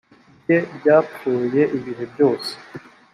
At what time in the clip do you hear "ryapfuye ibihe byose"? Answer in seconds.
0.77-2.51